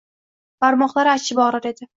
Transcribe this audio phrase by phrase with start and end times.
[0.65, 1.89] Barmoqlari achishib og‘rir edi.